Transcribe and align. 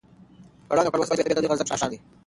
کړنګ 0.69 0.87
او 0.87 0.93
کړوس 0.93 1.07
د 1.09 1.13
طبیعت 1.19 1.35
د 1.37 1.39
لوی 1.41 1.49
غضب 1.51 1.65
یو 1.67 1.73
نښان 1.75 1.89
دی. 1.91 1.97